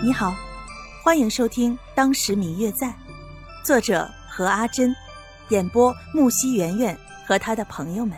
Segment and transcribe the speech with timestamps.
[0.00, 0.32] 你好，
[1.02, 2.86] 欢迎收听《当时明月在》，
[3.64, 4.94] 作者何阿珍，
[5.48, 8.16] 演播木西圆圆和他的朋友们。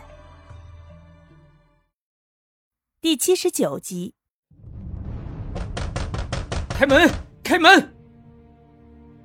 [3.01, 4.13] 第七十九集。
[6.69, 7.11] 开门！
[7.43, 7.95] 开门！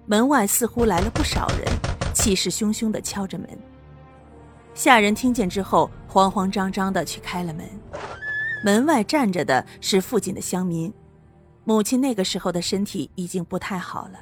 [0.06, 1.68] 门外似乎来了不少人，
[2.14, 3.50] 气势汹汹的敲着门。
[4.74, 7.70] 下人听见之后，慌慌张张的去开了门。
[8.64, 10.92] 门外站着的是附近的乡民。
[11.66, 14.19] 母亲那个时候的身体已经不太好了，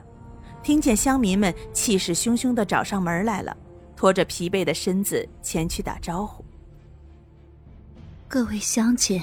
[0.63, 3.55] 听见乡民们气势汹汹的找上门来了，
[3.97, 6.43] 拖着疲惫的身子前去打招呼。
[8.29, 9.21] 各位乡亲，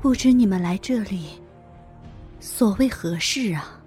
[0.00, 1.42] 不知你们来这里
[2.38, 3.82] 所谓何事啊？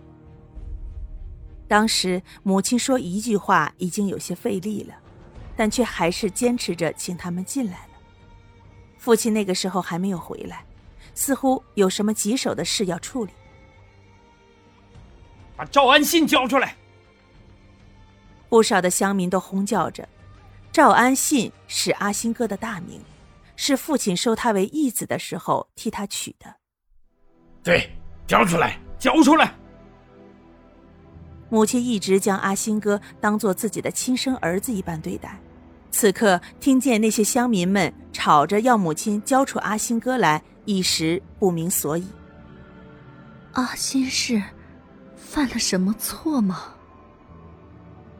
[1.70, 4.94] 当时母亲说一句话已经有些费力了，
[5.56, 7.94] 但却还是坚持着请他们进来了。
[8.98, 10.66] 父亲那个时候还没有回来。
[11.14, 13.32] 似乎有什么棘手的事要处理。
[15.56, 16.76] 把赵安信交出来！
[18.50, 20.08] 不少的乡民都哄叫着。
[20.72, 23.00] 赵安信是阿新哥的大名，
[23.56, 26.56] 是父亲收他为义子的时候替他取的。
[27.62, 27.92] 对，
[28.26, 29.54] 交出来，交出来！
[31.50, 35.40] 母亲一直将阿新哥当做自己的亲生儿子一般对待，
[35.94, 40.42] 此刻听见那些乡民们吵着要母亲交出阿新哥来。
[40.66, 42.08] 一时不明所以。
[43.52, 44.42] 阿新是
[45.16, 46.74] 犯了什么错吗？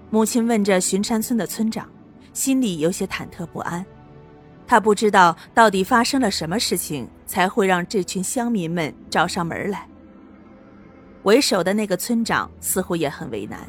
[0.10, 1.90] 母亲问着巡山村的村长，
[2.34, 3.84] 心里有些忐忑不安。
[4.68, 9.88] 他不知道到底发生了什么事情，才会让这群乡民们找上门来。
[11.24, 13.60] 为首的那个村长似乎也很为难，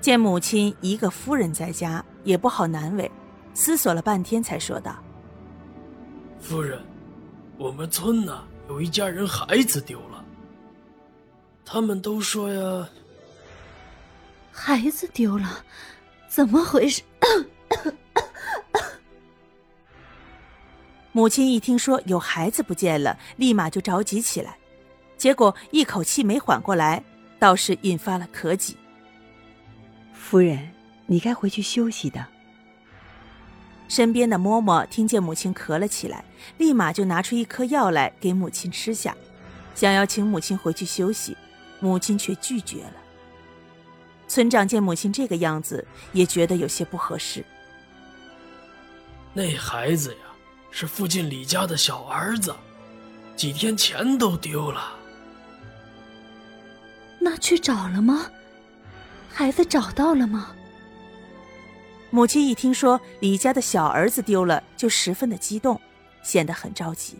[0.00, 3.10] 见母亲一个夫人在家，也不好难为，
[3.56, 5.02] 思索了半天，才说道
[6.38, 6.78] ：“夫人。”
[7.58, 10.22] 我们村呢有一家人孩子丢了，
[11.64, 12.86] 他们都说呀，
[14.52, 15.64] 孩子丢了，
[16.28, 17.00] 怎么回事？
[21.12, 24.58] 母亲一听说有孩子不见了，立马就着急起来，
[25.16, 27.02] 结果一口气没缓过来，
[27.38, 28.76] 倒是引发了咳疾。
[30.12, 30.70] 夫人，
[31.06, 32.22] 你该回去休息的。
[33.88, 36.24] 身边的嬷嬷听见母亲咳了起来，
[36.58, 39.16] 立马就拿出一颗药来给母亲吃下，
[39.74, 41.36] 想要请母亲回去休息，
[41.80, 42.94] 母亲却拒绝了。
[44.28, 47.44] 村长见母亲这个样子，也觉得有些不合适。
[49.32, 50.18] 那孩子呀，
[50.70, 52.54] 是附近李家的小儿子，
[53.36, 54.94] 几天前都丢了。
[57.20, 58.26] 那去找了吗？
[59.32, 60.54] 孩子找到了吗？
[62.10, 65.78] 母亲一听说李家的小儿子丢了，就十分的激动，
[66.22, 67.18] 显得很着急。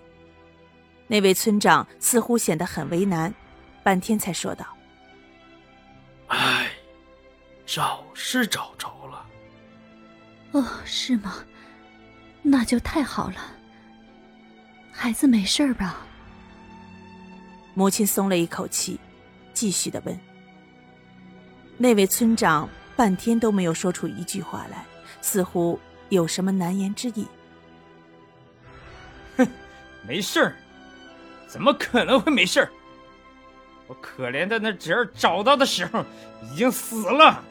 [1.06, 3.32] 那位村长似乎显得很为难，
[3.82, 4.66] 半天才说道
[6.28, 6.68] ：“哎，
[7.66, 9.26] 找是找着了。
[10.52, 11.34] 哦，是吗？
[12.42, 13.36] 那就太好了。
[14.92, 16.06] 孩子没事吧？”
[17.74, 18.98] 母亲松了一口气，
[19.52, 20.18] 继续的问
[21.76, 24.84] ：“那位村长。”半天都没有说出一句话来，
[25.20, 27.26] 似乎有什么难言之隐。
[29.36, 29.46] 哼，
[30.08, 30.56] 没事儿，
[31.46, 32.70] 怎么可能会没事儿？
[33.86, 36.04] 我可怜的那侄儿找到的时候
[36.50, 37.44] 已经死了。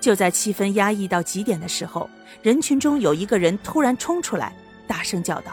[0.00, 2.10] 就在气氛压抑到极点的时候，
[2.42, 4.52] 人群中有一个人突然冲出来，
[4.86, 5.52] 大声叫道：“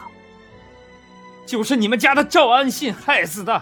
[1.45, 3.62] 就是你们家的赵安信害死的！”